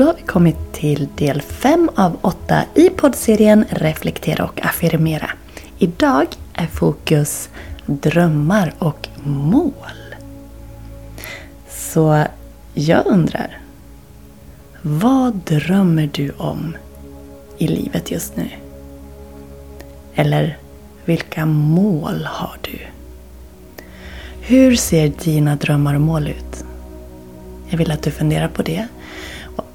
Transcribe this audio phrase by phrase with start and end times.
[0.00, 5.30] Då har vi kommit till del 5 av 8 i poddserien Reflektera och affirmera.
[5.78, 7.48] Idag är fokus
[7.86, 10.14] drömmar och mål.
[11.68, 12.24] Så
[12.74, 13.58] jag undrar,
[14.82, 16.76] vad drömmer du om
[17.58, 18.48] i livet just nu?
[20.14, 20.58] Eller
[21.04, 22.78] vilka mål har du?
[24.40, 26.64] Hur ser dina drömmar och mål ut?
[27.68, 28.86] Jag vill att du funderar på det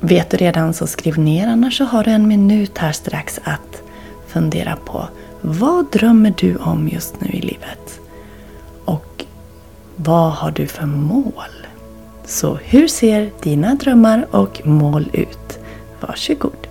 [0.08, 3.84] Vet du redan så skriv ner, annars så har du en minut här strax att
[4.28, 5.08] fundera på.
[5.42, 8.00] Vad drömmer du om just nu i livet?
[8.86, 9.26] Och
[9.96, 11.68] vad har du för mål?
[12.26, 15.60] Så hur ser dina drömmar och mål ut?
[16.00, 16.65] Varsågod!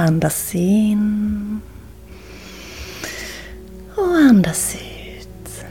[0.00, 1.60] Andas in.
[3.96, 5.64] Och andas ut.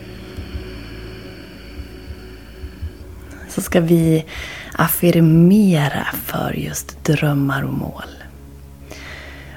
[3.49, 4.25] Så ska vi
[4.73, 8.09] affirmera för just drömmar och mål.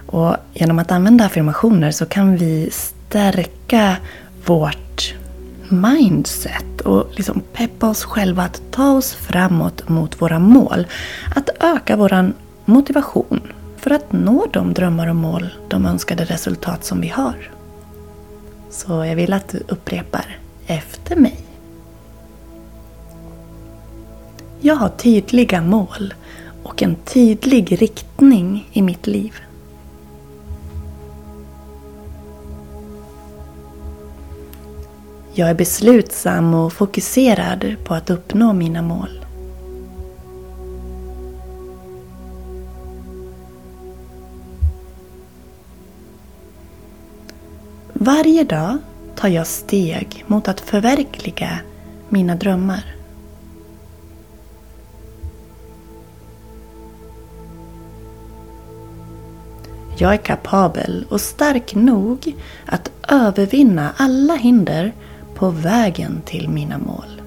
[0.06, 3.96] Och genom att använda affirmationer så kan vi stärka
[4.46, 5.14] vårt
[5.68, 10.86] mindset och liksom peppa oss själva att ta oss framåt mot våra mål.
[11.34, 12.32] Att öka vår
[12.64, 13.52] motivation
[13.82, 17.50] för att nå de drömmar och mål, de önskade resultat som vi har.
[18.70, 21.40] Så jag vill att du upprepar efter mig.
[24.60, 26.14] Jag har tydliga mål
[26.62, 29.34] och en tydlig riktning i mitt liv.
[35.34, 39.21] Jag är beslutsam och fokuserad på att uppnå mina mål.
[48.04, 48.78] Varje dag
[49.14, 51.58] tar jag steg mot att förverkliga
[52.08, 52.94] mina drömmar.
[59.98, 64.92] Jag är kapabel och stark nog att övervinna alla hinder
[65.34, 67.21] på vägen till mina mål.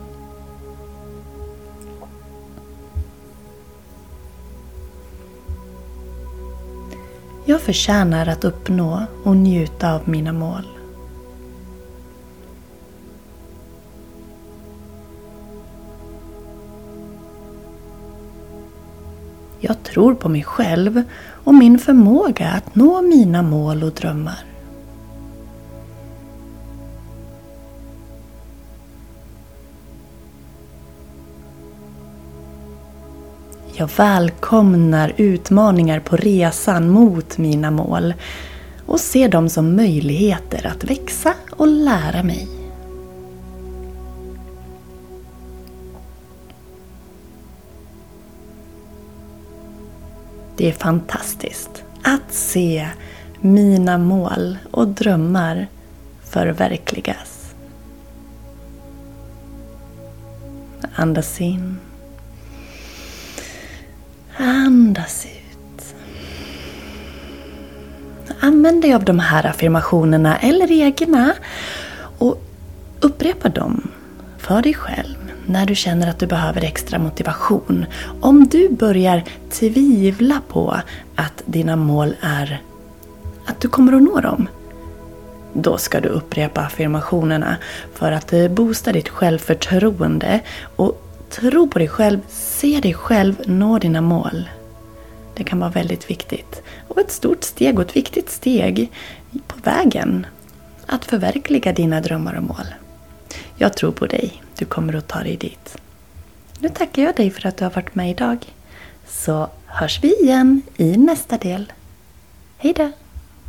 [7.47, 10.67] Jag förtjänar att uppnå och njuta av mina mål.
[19.59, 21.03] Jag tror på mig själv
[21.43, 24.54] och min förmåga att nå mina mål och drömmar.
[33.77, 38.13] Jag välkomnar utmaningar på resan mot mina mål
[38.85, 42.47] och ser dem som möjligheter att växa och lära mig.
[50.57, 52.89] Det är fantastiskt att se
[53.41, 55.67] mina mål och drömmar
[56.23, 57.55] förverkligas.
[60.95, 61.77] Andas in.
[64.75, 65.95] Andas ut.
[68.39, 71.33] Använd dig av de här affirmationerna eller egna
[72.17, 72.41] och
[72.99, 73.87] upprepa dem
[74.37, 77.85] för dig själv när du känner att du behöver extra motivation.
[78.21, 80.79] Om du börjar tvivla på
[81.15, 82.61] att dina mål är
[83.45, 84.47] att du kommer att nå dem.
[85.53, 87.57] Då ska du upprepa affirmationerna
[87.93, 90.39] för att eh, boosta ditt självförtroende
[90.75, 94.49] och tro på dig själv, se dig själv nå dina mål.
[95.35, 96.61] Det kan vara väldigt viktigt.
[96.87, 98.91] Och ett stort steg och ett viktigt steg
[99.47, 100.25] på vägen
[100.85, 102.65] att förverkliga dina drömmar och mål.
[103.57, 104.43] Jag tror på dig.
[104.57, 105.77] Du kommer att ta dig dit.
[106.59, 108.53] Nu tackar jag dig för att du har varit med idag.
[109.07, 111.73] Så hörs vi igen i nästa del.
[112.57, 112.91] Hejdå!